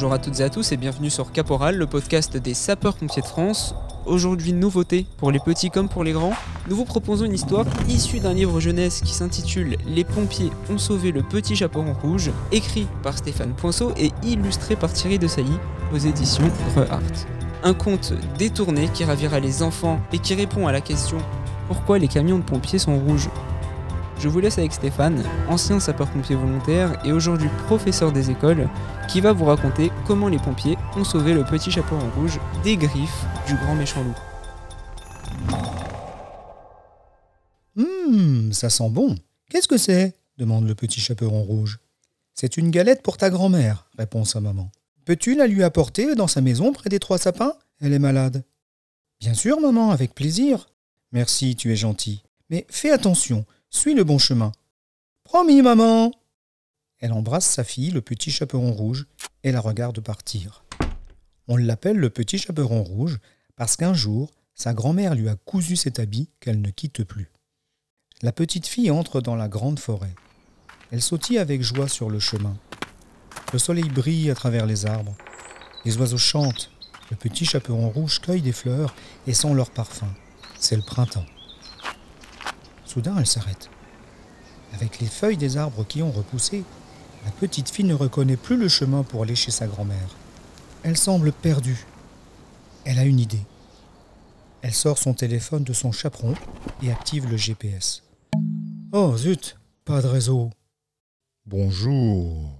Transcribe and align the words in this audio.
Bonjour 0.00 0.14
à 0.14 0.18
toutes 0.18 0.40
et 0.40 0.44
à 0.44 0.48
tous 0.48 0.72
et 0.72 0.78
bienvenue 0.78 1.10
sur 1.10 1.30
Caporal, 1.30 1.76
le 1.76 1.86
podcast 1.86 2.34
des 2.34 2.54
sapeurs-pompiers 2.54 3.20
de 3.20 3.26
France. 3.26 3.74
Aujourd'hui, 4.06 4.54
nouveauté 4.54 5.04
pour 5.18 5.30
les 5.30 5.40
petits 5.40 5.68
comme 5.68 5.90
pour 5.90 6.04
les 6.04 6.12
grands. 6.12 6.32
Nous 6.70 6.76
vous 6.76 6.86
proposons 6.86 7.26
une 7.26 7.34
histoire 7.34 7.66
issue 7.86 8.18
d'un 8.18 8.32
livre 8.32 8.60
jeunesse 8.60 9.02
qui 9.02 9.12
s'intitule 9.12 9.76
Les 9.86 10.04
pompiers 10.04 10.48
ont 10.70 10.78
sauvé 10.78 11.12
le 11.12 11.22
petit 11.22 11.54
chaperon 11.54 11.92
rouge, 11.92 12.30
écrit 12.50 12.86
par 13.02 13.18
Stéphane 13.18 13.52
Poinceau 13.52 13.92
et 13.98 14.10
illustré 14.22 14.74
par 14.74 14.90
Thierry 14.90 15.18
de 15.18 15.26
Sailly 15.26 15.58
aux 15.92 15.98
éditions 15.98 16.50
Rehart. 16.74 17.26
Un 17.62 17.74
conte 17.74 18.14
détourné 18.38 18.88
qui 18.94 19.04
ravira 19.04 19.38
les 19.38 19.62
enfants 19.62 20.00
et 20.14 20.18
qui 20.18 20.34
répond 20.34 20.66
à 20.66 20.72
la 20.72 20.80
question 20.80 21.18
pourquoi 21.68 21.98
les 21.98 22.08
camions 22.08 22.38
de 22.38 22.44
pompiers 22.44 22.78
sont 22.78 22.98
rouges? 22.98 23.28
Je 24.20 24.28
vous 24.28 24.40
laisse 24.40 24.58
avec 24.58 24.72
Stéphane, 24.72 25.24
ancien 25.48 25.80
sapeur-pompier 25.80 26.36
volontaire 26.36 27.00
et 27.06 27.12
aujourd'hui 27.12 27.48
professeur 27.66 28.12
des 28.12 28.30
écoles, 28.30 28.68
qui 29.08 29.20
va 29.22 29.32
vous 29.32 29.46
raconter 29.46 29.90
comment 30.06 30.28
les 30.28 30.38
pompiers 30.38 30.76
ont 30.94 31.04
sauvé 31.04 31.32
le 31.32 31.42
petit 31.44 31.70
chaperon 31.70 31.98
rouge 32.16 32.38
des 32.62 32.76
griffes 32.76 33.24
du 33.46 33.54
grand 33.54 33.74
méchant 33.74 34.04
loup. 34.04 34.14
Hum, 37.78 38.52
ça 38.52 38.68
sent 38.68 38.90
bon. 38.90 39.16
Qu'est-ce 39.48 39.68
que 39.68 39.78
c'est? 39.78 40.14
demande 40.36 40.68
le 40.68 40.74
petit 40.74 41.00
chaperon 41.00 41.42
rouge. 41.42 41.78
C'est 42.34 42.56
une 42.56 42.70
galette 42.70 43.02
pour 43.02 43.16
ta 43.16 43.30
grand-mère, 43.30 43.86
répond 43.96 44.24
sa 44.24 44.40
maman. 44.40 44.70
Peux-tu 45.06 45.34
la 45.34 45.46
lui 45.46 45.62
apporter 45.62 46.14
dans 46.14 46.28
sa 46.28 46.40
maison 46.42 46.72
près 46.72 46.90
des 46.90 46.98
trois 46.98 47.18
sapins? 47.18 47.54
Elle 47.80 47.94
est 47.94 47.98
malade. 47.98 48.44
Bien 49.18 49.34
sûr, 49.34 49.60
maman, 49.60 49.90
avec 49.90 50.14
plaisir. 50.14 50.68
Merci, 51.12 51.56
tu 51.56 51.72
es 51.72 51.76
gentil. 51.76 52.22
Mais 52.50 52.66
fais 52.68 52.90
attention, 52.90 53.44
suis 53.70 53.94
le 53.94 54.04
bon 54.04 54.18
chemin. 54.18 54.52
Promis, 55.24 55.62
maman. 55.62 56.12
Elle 56.98 57.12
embrasse 57.12 57.46
sa 57.46 57.64
fille, 57.64 57.90
le 57.90 58.02
petit 58.02 58.30
chaperon 58.30 58.72
rouge, 58.72 59.06
et 59.42 59.52
la 59.52 59.60
regarde 59.60 60.00
partir. 60.00 60.64
On 61.48 61.56
l'appelle 61.56 61.96
le 61.96 62.10
petit 62.10 62.36
chaperon 62.36 62.82
rouge 62.82 63.18
parce 63.56 63.76
qu'un 63.76 63.94
jour, 63.94 64.32
sa 64.54 64.74
grand-mère 64.74 65.14
lui 65.14 65.28
a 65.28 65.36
cousu 65.36 65.76
cet 65.76 65.98
habit 65.98 66.28
qu'elle 66.40 66.60
ne 66.60 66.70
quitte 66.70 67.04
plus. 67.04 67.30
La 68.22 68.32
petite 68.32 68.66
fille 68.66 68.90
entre 68.90 69.20
dans 69.20 69.36
la 69.36 69.48
grande 69.48 69.78
forêt. 69.78 70.14
Elle 70.90 71.00
sautille 71.00 71.38
avec 71.38 71.62
joie 71.62 71.88
sur 71.88 72.10
le 72.10 72.18
chemin. 72.18 72.56
Le 73.52 73.58
soleil 73.58 73.88
brille 73.88 74.30
à 74.30 74.34
travers 74.34 74.66
les 74.66 74.84
arbres. 74.84 75.16
Les 75.84 75.96
oiseaux 75.96 76.18
chantent. 76.18 76.70
Le 77.10 77.16
petit 77.16 77.46
chaperon 77.46 77.88
rouge 77.88 78.20
cueille 78.20 78.42
des 78.42 78.52
fleurs 78.52 78.94
et 79.26 79.32
sent 79.32 79.54
leur 79.54 79.70
parfum. 79.70 80.12
C'est 80.58 80.76
le 80.76 80.82
printemps. 80.82 81.26
Soudain, 82.90 83.14
elle 83.18 83.26
s'arrête. 83.26 83.70
Avec 84.72 84.98
les 84.98 85.06
feuilles 85.06 85.36
des 85.36 85.56
arbres 85.56 85.86
qui 85.86 86.02
ont 86.02 86.10
repoussé, 86.10 86.64
la 87.24 87.30
petite 87.30 87.70
fille 87.70 87.84
ne 87.84 87.94
reconnaît 87.94 88.36
plus 88.36 88.56
le 88.56 88.66
chemin 88.66 89.04
pour 89.04 89.22
aller 89.22 89.36
chez 89.36 89.52
sa 89.52 89.68
grand-mère. 89.68 90.16
Elle 90.82 90.96
semble 90.96 91.30
perdue. 91.30 91.86
Elle 92.84 92.98
a 92.98 93.04
une 93.04 93.20
idée. 93.20 93.44
Elle 94.62 94.74
sort 94.74 94.98
son 94.98 95.14
téléphone 95.14 95.62
de 95.62 95.72
son 95.72 95.92
chaperon 95.92 96.34
et 96.82 96.90
active 96.90 97.30
le 97.30 97.36
GPS. 97.36 98.02
Oh 98.90 99.16
zut, 99.16 99.56
pas 99.84 100.02
de 100.02 100.08
réseau. 100.08 100.50
Bonjour. 101.46 102.58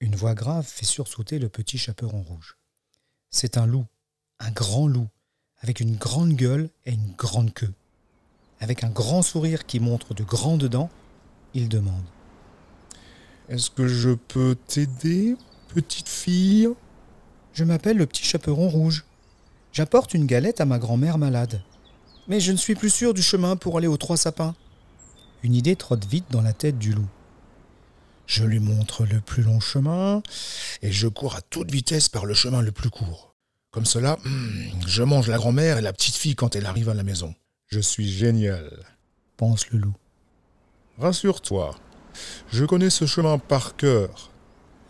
Une 0.00 0.16
voix 0.16 0.34
grave 0.34 0.66
fait 0.66 0.84
sursauter 0.84 1.38
le 1.38 1.48
petit 1.48 1.78
chaperon 1.78 2.20
rouge. 2.20 2.58
C'est 3.30 3.56
un 3.56 3.64
loup, 3.64 3.86
un 4.38 4.50
grand 4.50 4.86
loup, 4.86 5.08
avec 5.60 5.80
une 5.80 5.96
grande 5.96 6.34
gueule 6.34 6.68
et 6.84 6.92
une 6.92 7.12
grande 7.16 7.54
queue. 7.54 7.72
Avec 8.60 8.84
un 8.84 8.90
grand 8.90 9.22
sourire 9.22 9.66
qui 9.66 9.80
montre 9.80 10.14
de 10.14 10.24
grandes 10.24 10.64
dents, 10.64 10.90
il 11.54 11.68
demande 11.68 12.04
Est-ce 13.48 13.70
que 13.70 13.86
je 13.86 14.10
peux 14.10 14.56
t'aider, 14.66 15.36
petite 15.68 16.08
fille? 16.08 16.68
Je 17.52 17.64
m'appelle 17.64 17.96
le 17.96 18.06
petit 18.06 18.24
chaperon 18.24 18.68
rouge. 18.68 19.04
J'apporte 19.72 20.14
une 20.14 20.26
galette 20.26 20.60
à 20.60 20.64
ma 20.64 20.78
grand-mère 20.78 21.18
malade. 21.18 21.62
Mais 22.28 22.40
je 22.40 22.52
ne 22.52 22.56
suis 22.56 22.74
plus 22.74 22.90
sûr 22.90 23.14
du 23.14 23.22
chemin 23.22 23.56
pour 23.56 23.78
aller 23.78 23.86
aux 23.86 23.96
trois 23.96 24.16
sapins. 24.16 24.54
Une 25.42 25.54
idée 25.54 25.76
trotte 25.76 26.06
vite 26.06 26.26
dans 26.30 26.42
la 26.42 26.52
tête 26.52 26.78
du 26.78 26.92
loup. 26.92 27.08
Je 28.26 28.44
lui 28.44 28.58
montre 28.58 29.04
le 29.04 29.20
plus 29.20 29.42
long 29.42 29.60
chemin 29.60 30.22
et 30.82 30.90
je 30.90 31.06
cours 31.06 31.36
à 31.36 31.42
toute 31.42 31.70
vitesse 31.70 32.08
par 32.08 32.26
le 32.26 32.34
chemin 32.34 32.62
le 32.62 32.72
plus 32.72 32.90
court. 32.90 33.34
Comme 33.70 33.84
cela, 33.84 34.18
hmm, 34.24 34.86
je 34.86 35.02
mange 35.02 35.28
la 35.28 35.36
grand-mère 35.36 35.78
et 35.78 35.82
la 35.82 35.92
petite 35.92 36.16
fille 36.16 36.34
quand 36.34 36.56
elle 36.56 36.66
arrive 36.66 36.88
à 36.88 36.94
la 36.94 37.04
maison. 37.04 37.34
Je 37.68 37.80
suis 37.80 38.08
génial, 38.08 38.84
pense 39.36 39.70
le 39.70 39.78
loup. 39.78 39.94
Rassure-toi, 40.98 41.74
je 42.50 42.64
connais 42.64 42.90
ce 42.90 43.06
chemin 43.06 43.38
par 43.38 43.76
cœur, 43.76 44.30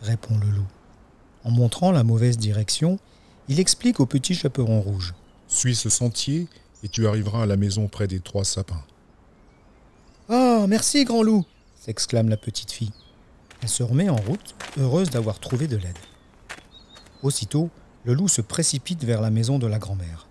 répond 0.01 0.37
le 0.37 0.49
loup. 0.49 0.67
En 1.43 1.51
montrant 1.51 1.91
la 1.91 2.03
mauvaise 2.03 2.37
direction, 2.37 2.99
il 3.47 3.59
explique 3.59 3.99
au 3.99 4.05
petit 4.05 4.35
chaperon 4.35 4.81
rouge. 4.81 5.15
Suis 5.47 5.75
ce 5.75 5.89
sentier 5.89 6.47
et 6.83 6.89
tu 6.89 7.07
arriveras 7.07 7.43
à 7.43 7.45
la 7.47 7.57
maison 7.57 7.87
près 7.87 8.07
des 8.07 8.19
trois 8.19 8.43
sapins. 8.43 8.83
Ah, 10.29 10.65
merci, 10.67 11.03
grand 11.03 11.23
loup 11.23 11.45
s'exclame 11.79 12.27
la 12.27 12.37
petite 12.37 12.71
fille. 12.71 12.91
Elle 13.61 13.69
se 13.69 13.81
remet 13.81 14.09
en 14.09 14.17
route, 14.17 14.55
heureuse 14.77 15.09
d'avoir 15.09 15.39
trouvé 15.39 15.67
de 15.67 15.77
l'aide. 15.77 15.97
Aussitôt, 17.23 17.69
le 18.03 18.13
loup 18.13 18.27
se 18.27 18.41
précipite 18.41 19.03
vers 19.05 19.21
la 19.21 19.29
maison 19.29 19.57
de 19.57 19.67
la 19.67 19.79
grand-mère. 19.79 20.27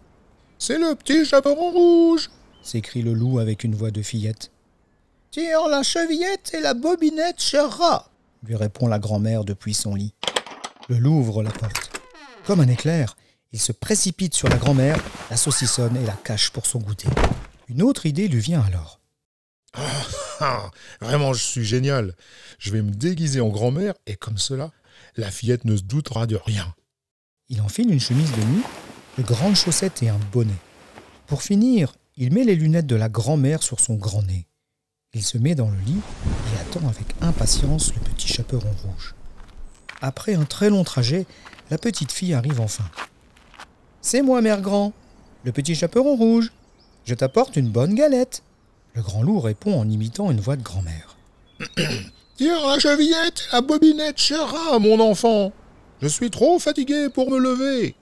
C'est 0.58 0.78
le 0.78 0.94
petit 0.94 1.24
chaperon 1.24 1.70
rouge 1.70 2.30
s'écrie 2.66 3.02
le 3.02 3.14
loup 3.14 3.38
avec 3.38 3.64
une 3.64 3.74
voix 3.74 3.90
de 3.90 4.02
fillette. 4.02 4.50
Tire 5.30 5.68
la 5.68 5.82
chevillette 5.82 6.52
et 6.54 6.60
la 6.60 6.74
bobinette, 6.74 7.40
cher 7.40 7.70
rat 7.70 8.10
lui 8.46 8.56
répond 8.56 8.86
la 8.86 8.98
grand-mère 8.98 9.44
depuis 9.44 9.74
son 9.74 9.94
lit. 9.94 10.14
Le 10.88 10.98
loup 10.98 11.18
ouvre 11.18 11.42
la 11.42 11.50
porte. 11.50 12.00
Comme 12.46 12.60
un 12.60 12.68
éclair, 12.68 13.16
il 13.52 13.60
se 13.60 13.72
précipite 13.72 14.34
sur 14.34 14.48
la 14.48 14.56
grand-mère, 14.56 15.02
la 15.30 15.36
saucissonne 15.36 15.96
et 15.96 16.06
la 16.06 16.12
cache 16.12 16.50
pour 16.50 16.66
son 16.66 16.78
goûter. 16.78 17.08
Une 17.68 17.82
autre 17.82 18.06
idée 18.06 18.28
lui 18.28 18.40
vient 18.40 18.62
alors. 18.62 19.00
Ah, 19.74 20.02
ah, 20.40 20.70
vraiment, 21.00 21.32
je 21.32 21.42
suis 21.42 21.64
génial. 21.64 22.14
Je 22.58 22.70
vais 22.70 22.82
me 22.82 22.92
déguiser 22.92 23.40
en 23.40 23.48
grand-mère 23.48 23.94
et 24.06 24.16
comme 24.16 24.38
cela, 24.38 24.70
la 25.16 25.30
fillette 25.30 25.64
ne 25.64 25.76
se 25.76 25.82
doutera 25.82 26.26
de 26.26 26.36
rien. 26.36 26.74
Il 27.48 27.60
enfile 27.60 27.92
une 27.92 28.00
chemise 28.00 28.32
de 28.32 28.42
nuit, 28.42 28.64
de 29.18 29.22
grandes 29.22 29.56
chaussettes 29.56 30.02
et 30.02 30.08
un 30.08 30.20
bonnet. 30.32 30.52
Pour 31.26 31.42
finir, 31.42 31.94
il 32.18 32.32
met 32.32 32.44
les 32.44 32.54
lunettes 32.54 32.86
de 32.86 32.96
la 32.96 33.10
grand-mère 33.10 33.62
sur 33.62 33.78
son 33.78 33.94
grand 33.94 34.22
nez. 34.22 34.46
Il 35.12 35.22
se 35.22 35.36
met 35.36 35.54
dans 35.54 35.68
le 35.68 35.78
lit 35.84 36.00
et 36.26 36.60
attend 36.60 36.86
avec 36.88 37.06
impatience 37.20 37.94
le 37.94 38.00
petit 38.00 38.28
chaperon 38.28 38.70
rouge. 38.84 39.14
Après 40.00 40.34
un 40.34 40.44
très 40.44 40.70
long 40.70 40.82
trajet, 40.82 41.26
la 41.70 41.78
petite 41.78 42.12
fille 42.12 42.32
arrive 42.32 42.60
enfin. 42.60 42.84
C'est 44.00 44.22
moi, 44.22 44.40
mère 44.40 44.62
grand, 44.62 44.92
le 45.44 45.52
petit 45.52 45.74
chaperon 45.74 46.16
rouge. 46.16 46.52
Je 47.04 47.14
t'apporte 47.14 47.56
une 47.56 47.68
bonne 47.68 47.94
galette. 47.94 48.42
Le 48.94 49.02
grand 49.02 49.22
loup 49.22 49.40
répond 49.40 49.78
en 49.78 49.88
imitant 49.88 50.30
une 50.30 50.40
voix 50.40 50.56
de 50.56 50.62
grand-mère. 50.62 51.16
Tire 52.36 52.66
la 52.66 52.78
chevillette, 52.78 53.48
la 53.52 53.60
bobinette, 53.60 54.18
cher 54.18 54.46
rat, 54.46 54.78
mon 54.78 55.00
enfant. 55.00 55.52
Je 56.00 56.08
suis 56.08 56.30
trop 56.30 56.58
fatigué 56.58 57.08
pour 57.10 57.30
me 57.30 57.38
lever. 57.38 57.94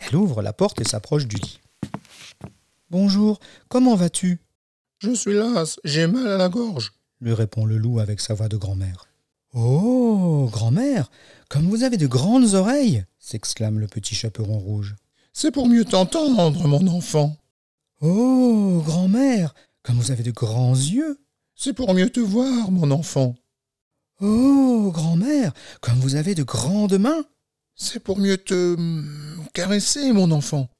Elle 0.00 0.16
ouvre 0.16 0.42
la 0.42 0.52
porte 0.52 0.80
et 0.80 0.84
s'approche 0.84 1.26
du 1.26 1.36
lit. 1.36 1.60
Bonjour, 2.90 3.38
comment 3.68 3.96
vas-tu? 3.96 4.40
Je 4.98 5.10
suis 5.10 5.34
las, 5.34 5.78
j'ai 5.84 6.06
mal 6.06 6.26
à 6.26 6.38
la 6.38 6.48
gorge, 6.48 6.92
lui 7.20 7.34
répond 7.34 7.66
le 7.66 7.76
loup 7.76 8.00
avec 8.00 8.18
sa 8.18 8.32
voix 8.32 8.48
de 8.48 8.56
grand-mère. 8.56 9.08
Oh, 9.52 10.48
grand-mère, 10.50 11.10
comme 11.50 11.68
vous 11.68 11.82
avez 11.82 11.98
de 11.98 12.06
grandes 12.06 12.54
oreilles 12.54 13.04
s'exclame 13.18 13.78
le 13.78 13.88
petit 13.88 14.14
chaperon 14.14 14.58
rouge. 14.58 14.96
C'est 15.34 15.50
pour 15.50 15.68
mieux 15.68 15.84
t'entendre, 15.84 16.66
mon 16.66 16.86
enfant. 16.86 17.36
Oh, 18.00 18.82
grand-mère, 18.86 19.52
comme 19.82 19.96
vous 19.96 20.10
avez 20.10 20.22
de 20.22 20.30
grands 20.30 20.74
yeux 20.74 21.18
C'est 21.54 21.74
pour 21.74 21.92
mieux 21.92 22.08
te 22.08 22.20
voir, 22.20 22.70
mon 22.70 22.90
enfant. 22.90 23.34
Oh, 24.22 24.90
grand-mère, 24.94 25.52
comme 25.82 25.98
vous 25.98 26.14
avez 26.14 26.34
de 26.34 26.42
grandes 26.42 26.98
mains 26.98 27.24
C'est 27.74 28.00
pour 28.00 28.18
mieux 28.18 28.38
te 28.38 28.76
hum, 28.76 29.44
caresser, 29.52 30.10
mon 30.12 30.30
enfant. 30.30 30.70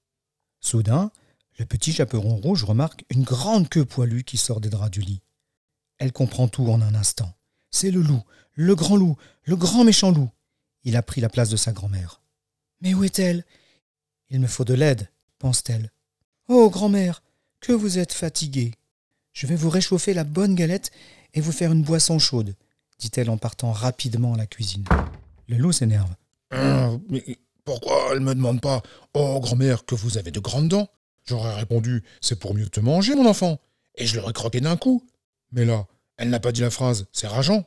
Soudain, 0.60 1.10
le 1.58 1.66
petit 1.66 1.92
chaperon 1.92 2.36
rouge 2.36 2.64
remarque 2.64 3.04
une 3.10 3.24
grande 3.24 3.68
queue 3.68 3.84
poilue 3.84 4.22
qui 4.22 4.36
sort 4.36 4.60
des 4.60 4.70
draps 4.70 4.90
du 4.90 5.00
lit. 5.00 5.22
Elle 5.98 6.12
comprend 6.12 6.46
tout 6.46 6.70
en 6.70 6.80
un 6.80 6.94
instant. 6.94 7.34
C'est 7.70 7.90
le 7.90 8.00
loup, 8.00 8.22
le 8.54 8.74
grand 8.76 8.96
loup, 8.96 9.16
le 9.42 9.56
grand 9.56 9.84
méchant 9.84 10.12
loup. 10.12 10.30
Il 10.84 10.96
a 10.96 11.02
pris 11.02 11.20
la 11.20 11.28
place 11.28 11.50
de 11.50 11.56
sa 11.56 11.72
grand-mère. 11.72 12.22
Mais 12.80 12.94
où 12.94 13.02
est-elle? 13.02 13.44
Il 14.30 14.40
me 14.40 14.46
faut 14.46 14.64
de 14.64 14.74
l'aide, 14.74 15.10
pense-t-elle. 15.38 15.90
Oh, 16.46 16.70
grand-mère, 16.70 17.22
que 17.60 17.72
vous 17.72 17.98
êtes 17.98 18.12
fatiguée. 18.12 18.72
Je 19.32 19.46
vais 19.46 19.56
vous 19.56 19.70
réchauffer 19.70 20.14
la 20.14 20.24
bonne 20.24 20.54
galette 20.54 20.92
et 21.34 21.40
vous 21.40 21.52
faire 21.52 21.72
une 21.72 21.82
boisson 21.82 22.18
chaude, 22.20 22.54
dit-elle 23.00 23.30
en 23.30 23.36
partant 23.36 23.72
rapidement 23.72 24.34
à 24.34 24.36
la 24.36 24.46
cuisine. 24.46 24.84
Le 25.48 25.56
loup 25.56 25.72
s'énerve. 25.72 26.14
Hum, 26.52 27.02
mais 27.08 27.24
pourquoi 27.64 28.10
elle 28.12 28.20
ne 28.20 28.24
me 28.24 28.34
demande 28.34 28.60
pas 28.60 28.82
Oh, 29.12 29.40
grand-mère, 29.40 29.84
que 29.84 29.96
vous 29.96 30.18
avez 30.18 30.30
de 30.30 30.40
grandes 30.40 30.68
dents? 30.68 30.88
J'aurais 31.28 31.54
répondu 31.54 32.02
C'est 32.22 32.38
pour 32.38 32.54
mieux 32.54 32.70
te 32.70 32.80
manger, 32.80 33.14
mon 33.14 33.26
enfant. 33.26 33.60
Et 33.96 34.06
je 34.06 34.16
l'aurais 34.16 34.32
croqué 34.32 34.62
d'un 34.62 34.78
coup. 34.78 35.06
Mais 35.52 35.66
là, 35.66 35.86
elle 36.16 36.30
n'a 36.30 36.40
pas 36.40 36.52
dit 36.52 36.62
la 36.62 36.70
phrase, 36.70 37.06
c'est 37.12 37.26
rageant. 37.26 37.66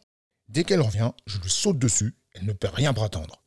Dès 0.49 0.63
qu'elle 0.63 0.81
revient, 0.81 1.11
je 1.27 1.39
lui 1.39 1.49
saute 1.49 1.77
dessus, 1.77 2.15
elle 2.33 2.45
ne 2.45 2.53
peut 2.53 2.69
rien 2.73 2.91
prétendre. 2.91 3.43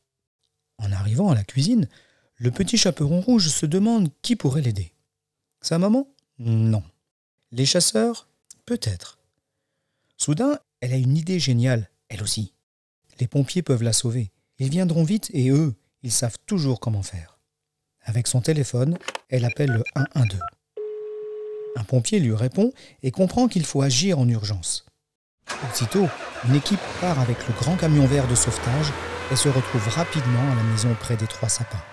En 0.77 0.91
arrivant 0.93 1.31
à 1.31 1.35
la 1.35 1.43
cuisine, 1.43 1.89
le 2.37 2.49
petit 2.49 2.77
chaperon 2.77 3.19
rouge 3.19 3.49
se 3.49 3.65
demande 3.65 4.09
qui 4.21 4.37
pourrait 4.37 4.61
l'aider. 4.61 4.93
Sa 5.61 5.79
maman? 5.79 6.07
Non. 6.39 6.83
Les 7.51 7.65
chasseurs? 7.65 8.29
Peut-être. 8.65 9.19
Soudain, 10.15 10.59
elle 10.79 10.93
a 10.93 10.97
une 10.97 11.17
idée 11.17 11.39
géniale, 11.39 11.89
elle 12.07 12.23
aussi. 12.23 12.53
Les 13.19 13.27
pompiers 13.27 13.63
peuvent 13.63 13.83
la 13.83 13.93
sauver. 13.93 14.31
Ils 14.59 14.69
viendront 14.69 15.03
vite 15.03 15.29
et 15.33 15.49
eux, 15.49 15.75
ils 16.03 16.11
savent 16.11 16.37
toujours 16.45 16.79
comment 16.79 17.03
faire. 17.03 17.34
Avec 18.05 18.27
son 18.27 18.39
téléphone, 18.39 18.97
elle 19.29 19.45
appelle 19.45 19.71
le 19.71 19.83
112. 20.15 20.39
Un 21.75 21.83
pompier 21.83 22.19
lui 22.19 22.33
répond 22.33 22.71
et 23.03 23.11
comprend 23.11 23.47
qu'il 23.47 23.65
faut 23.65 23.81
agir 23.81 24.19
en 24.19 24.29
urgence. 24.29 24.85
Aussitôt, 25.71 26.07
une 26.47 26.55
équipe 26.55 26.79
part 27.01 27.19
avec 27.19 27.47
le 27.47 27.53
grand 27.55 27.75
camion 27.75 28.05
vert 28.05 28.27
de 28.27 28.35
sauvetage 28.35 28.93
et 29.31 29.35
se 29.35 29.49
retrouve 29.49 29.87
rapidement 29.89 30.51
à 30.51 30.55
la 30.55 30.63
maison 30.63 30.95
près 30.99 31.17
des 31.17 31.27
trois 31.27 31.49
sapins. 31.49 31.83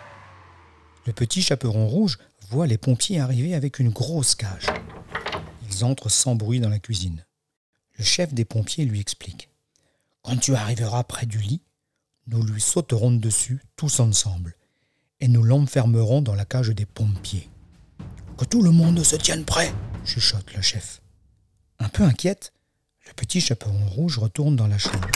Le 1.07 1.13
petit 1.13 1.43
chaperon 1.43 1.89
rouge 1.89 2.19
voit 2.51 2.67
les 2.67 2.79
pompiers 2.79 3.19
arriver 3.19 3.55
avec 3.55 3.79
une 3.79 3.91
grosse 3.91 4.35
cage. 4.35 4.67
Ils 5.69 5.85
entrent 5.85 6.11
sans 6.11 6.35
bruit 6.35 6.61
dans 6.61 6.69
la 6.69 6.79
cuisine. 6.79 7.25
Le 7.99 8.05
chef 8.05 8.33
des 8.35 8.45
pompiers 8.45 8.85
lui 8.85 9.01
explique. 9.01 9.49
Quand 10.23 10.37
tu 10.37 10.55
arriveras 10.55 11.03
près 11.05 11.27
du 11.27 11.39
lit, 11.39 11.63
nous 12.29 12.43
lui 12.43 12.61
sauterons 12.61 13.11
dessus 13.11 13.63
tous 13.77 13.99
ensemble 13.99 14.55
et 15.23 15.29
nous 15.29 15.45
l'enfermerons 15.45 16.21
dans 16.21 16.35
la 16.35 16.45
cage 16.45 16.71
des 16.71 16.85
pompiers. 16.85 17.49
Que 18.37 18.45
tout 18.45 18.61
le 18.61 18.73
monde 18.73 19.03
se 19.05 19.15
tienne 19.15 19.45
prêt, 19.45 19.73
chuchote 20.05 20.53
le 20.55 20.61
chef. 20.61 21.01
Un 21.79 21.89
peu 21.89 22.03
inquiète, 22.03 22.53
le 23.07 23.13
petit 23.15 23.41
chaperon 23.41 23.87
rouge 23.87 24.19
retourne 24.19 24.57
dans 24.57 24.67
la 24.67 24.79
chambre. 24.79 25.09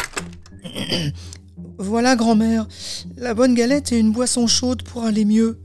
voilà, 1.79 2.15
grand-mère, 2.15 2.69
la 3.17 3.35
bonne 3.35 3.57
galette 3.57 3.91
et 3.91 3.99
une 3.99 4.13
boisson 4.13 4.47
chaude 4.47 4.85
pour 4.85 5.03
aller 5.03 5.25
mieux. 5.25 5.61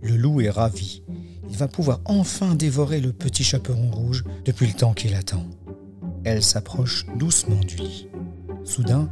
Le 0.00 0.16
loup 0.16 0.40
est 0.40 0.50
ravi. 0.50 1.02
Il 1.50 1.58
va 1.58 1.68
pouvoir 1.68 2.00
enfin 2.06 2.54
dévorer 2.54 2.98
le 2.98 3.12
petit 3.12 3.44
chaperon 3.44 3.90
rouge 3.90 4.24
depuis 4.46 4.66
le 4.66 4.72
temps 4.72 4.94
qu'il 4.94 5.14
attend. 5.14 5.46
Elle 6.24 6.42
s'approche 6.42 7.04
doucement 7.16 7.60
du 7.60 7.76
lit. 7.76 8.08
Soudain, 8.64 9.10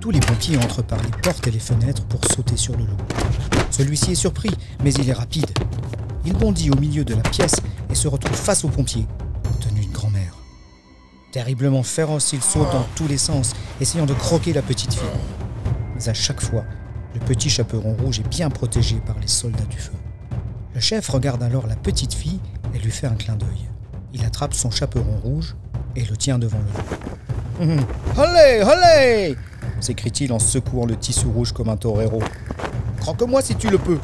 tous 0.00 0.10
les 0.10 0.20
pompiers 0.20 0.56
entrent 0.56 0.82
par 0.82 1.00
les 1.02 1.10
portes 1.22 1.46
et 1.46 1.50
les 1.50 1.58
fenêtres 1.58 2.04
pour 2.06 2.24
sauter 2.24 2.56
sur 2.56 2.72
le 2.76 2.84
loup. 2.84 2.96
Celui-ci 3.70 4.12
est 4.12 4.16
surpris, 4.16 4.50
mais 4.82 4.92
il 4.94 5.08
est 5.10 5.14
rapide. 5.14 5.50
Il 6.24 6.32
bondit 6.32 6.70
au 6.70 6.76
milieu 6.76 7.04
de 7.04 7.14
la 7.14 7.22
pièce 7.22 7.56
et 7.90 7.94
se 7.94 8.08
retrouve 8.08 8.36
face 8.36 8.64
aux 8.64 8.68
pompiers, 8.68 9.06
en 9.48 9.56
tenue 9.58 9.84
de 9.84 9.92
grand-mère. 9.92 10.36
Terriblement 11.32 11.82
féroce, 11.82 12.32
il 12.32 12.42
saute 12.42 12.72
dans 12.72 12.86
tous 12.94 13.06
les 13.08 13.18
sens, 13.18 13.52
essayant 13.80 14.06
de 14.06 14.14
croquer 14.14 14.54
la 14.54 14.62
petite 14.62 14.94
fille. 14.94 15.08
Mais 15.94 16.08
à 16.08 16.14
chaque 16.14 16.40
fois, 16.40 16.64
le 17.14 17.20
petit 17.20 17.50
chaperon 17.50 17.94
rouge 17.94 18.20
est 18.20 18.28
bien 18.28 18.48
protégé 18.48 18.96
par 19.06 19.18
les 19.20 19.28
soldats 19.28 19.64
du 19.64 19.78
feu. 19.78 19.92
Le 20.74 20.80
chef 20.80 21.08
regarde 21.08 21.42
alors 21.42 21.66
la 21.66 21.76
petite 21.76 22.14
fille 22.14 22.40
et 22.74 22.78
lui 22.78 22.90
fait 22.90 23.06
un 23.06 23.16
clin 23.16 23.36
d'œil. 23.36 23.68
Il 24.14 24.24
attrape 24.24 24.54
son 24.54 24.70
chaperon 24.70 25.18
rouge 25.22 25.56
et 25.94 26.04
le 26.04 26.16
tient 26.16 26.38
devant 26.38 26.58
le 26.58 27.76
loup. 27.76 27.84
Allez 28.16 29.36
s'écrie-t-il 29.80 30.32
en 30.32 30.38
secouant 30.38 30.86
le 30.86 30.96
tissu 30.96 31.26
rouge 31.26 31.52
comme 31.52 31.68
un 31.68 31.76
torero. 31.76 32.20
Croque-moi 33.00 33.42
si 33.42 33.56
tu 33.56 33.68
le 33.70 33.78
peux. 33.78 33.98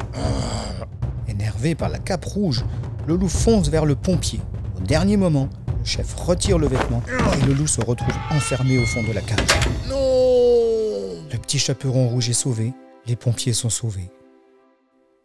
Énervé 1.27 1.75
par 1.75 1.89
la 1.89 1.99
cape 1.99 2.25
rouge, 2.25 2.65
le 3.07 3.15
loup 3.15 3.29
fonce 3.29 3.69
vers 3.69 3.85
le 3.85 3.95
pompier. 3.95 4.39
Au 4.77 4.81
dernier 4.81 5.17
moment, 5.17 5.49
le 5.79 5.85
chef 5.85 6.15
retire 6.15 6.57
le 6.57 6.67
vêtement 6.67 7.01
et 7.41 7.45
le 7.45 7.53
loup 7.53 7.67
se 7.67 7.81
retrouve 7.81 8.15
enfermé 8.31 8.77
au 8.77 8.85
fond 8.85 9.03
de 9.03 9.13
la 9.13 9.21
cage. 9.21 9.47
Non 9.87 11.23
Le 11.31 11.37
petit 11.37 11.59
chaperon 11.59 12.09
rouge 12.09 12.29
est 12.29 12.33
sauvé, 12.33 12.73
les 13.05 13.15
pompiers 13.15 13.53
sont 13.53 13.69
sauvés. 13.69 14.09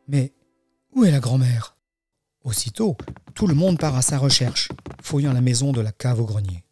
Mais 0.09 0.33
où 0.95 1.05
est 1.05 1.11
la 1.11 1.21
grand-mère? 1.21 1.77
Aussitôt, 2.45 2.97
tout 3.35 3.47
le 3.47 3.55
monde 3.55 3.79
part 3.79 3.97
à 3.97 4.03
sa 4.03 4.19
recherche, 4.19 4.69
fouillant 5.01 5.33
la 5.33 5.41
maison 5.41 5.73
de 5.73 5.81
la 5.81 5.93
cave 5.93 6.21
au 6.21 6.25
grenier. 6.25 6.65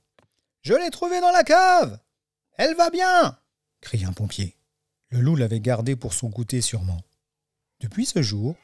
Je 0.62 0.74
l'ai 0.74 0.90
trouvée 0.90 1.20
dans 1.20 1.30
la 1.30 1.42
cave 1.42 1.98
Elle 2.58 2.76
va 2.76 2.90
bien 2.90 3.36
crie 3.80 4.04
un 4.04 4.12
pompier. 4.12 4.56
Le 5.08 5.20
loup 5.20 5.36
l'avait 5.36 5.60
gardée 5.60 5.96
pour 5.96 6.14
son 6.14 6.28
goûter 6.28 6.60
sûrement. 6.60 7.00
Depuis 7.80 8.06
ce 8.06 8.22
jour, 8.22 8.54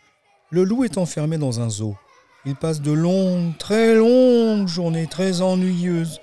le 0.50 0.62
loup 0.62 0.84
est 0.84 0.98
enfermé 0.98 1.38
dans 1.38 1.60
un 1.60 1.70
zoo. 1.70 1.96
Il 2.44 2.54
passe 2.54 2.80
de 2.80 2.92
longues, 2.92 3.56
très 3.58 3.96
longues 3.96 4.68
journées 4.68 5.08
très 5.08 5.40
ennuyeuses 5.40 6.20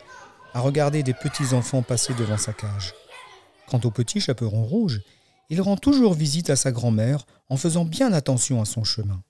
à 0.54 0.62
regarder 0.62 1.04
des 1.04 1.14
petits 1.14 1.54
enfants 1.54 1.82
passer 1.82 2.14
devant 2.14 2.38
sa 2.38 2.54
cage. 2.54 2.94
Quant 3.68 3.82
au 3.84 3.92
petit 3.92 4.22
chaperon 4.22 4.64
rouge, 4.64 5.02
il 5.50 5.62
rend 5.62 5.78
toujours 5.78 6.14
visite 6.14 6.50
à 6.50 6.56
sa 6.56 6.72
grand-mère 6.72 7.26
en 7.50 7.58
faisant 7.58 7.86
bien 7.86 8.14
attention 8.14 8.62
à 8.62 8.66
son 8.66 8.84
chemin. 8.84 9.24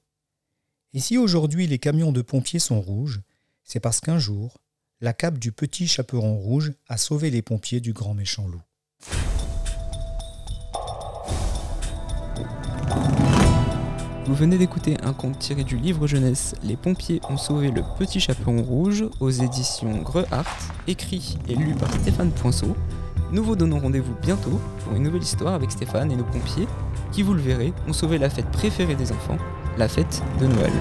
Et 0.94 1.00
si 1.00 1.18
aujourd'hui 1.18 1.66
les 1.66 1.80
camions 1.80 2.12
de 2.12 2.22
pompiers 2.22 2.60
sont 2.60 2.82
rouges, 2.82 3.22
c'est 3.64 3.80
parce 3.80 4.00
qu'un 4.00 4.20
jour, 4.20 4.60
la 5.02 5.14
cape 5.14 5.40
du 5.40 5.52
petit 5.52 5.88
chaperon 5.88 6.38
rouge 6.38 6.74
a 6.88 6.98
sauvé 6.98 7.32
les 7.32 7.42
pompiers 7.42 7.80
du 7.80 7.94
grand 7.94 8.14
méchant 8.14 8.48
loup. 8.48 8.62
Vous 14.26 14.36
venez 14.36 14.58
d'écouter 14.58 14.96
un 15.04 15.12
conte 15.12 15.38
tiré 15.40 15.66
du 15.66 15.76
livre 15.76 16.08
jeunesse 16.08 16.56
Les 16.64 16.78
pompiers 16.78 17.20
ont 17.30 17.36
sauvé 17.36 17.72
le 17.72 17.84
petit 18.00 18.22
chaperon 18.22 18.62
rouge 18.62 19.04
aux 19.20 19.30
éditions 19.30 20.02
Grehart, 20.02 20.46
écrit 20.88 21.38
et 21.50 21.56
lu 21.56 21.74
par 21.74 21.92
Stéphane 21.92 22.32
Poinceau. 22.32 22.74
Nous 23.34 23.44
vous 23.44 23.58
donnons 23.58 23.80
rendez-vous 23.80 24.16
bientôt 24.22 24.62
pour 24.84 24.96
une 24.96 25.04
nouvelle 25.04 25.24
histoire 25.24 25.56
avec 25.56 25.72
Stéphane 25.72 26.10
et 26.10 26.16
nos 26.16 26.24
pompiers 26.24 26.68
qui, 27.12 27.22
vous 27.22 27.34
le 27.34 27.42
verrez, 27.42 27.74
ont 27.86 27.94
sauvé 27.94 28.18
la 28.18 28.30
fête 28.30 28.50
préférée 28.50 28.96
des 28.96 29.12
enfants, 29.12 29.38
la 29.78 29.90
fête 29.90 30.24
de 30.40 30.48
Noël. 30.48 30.72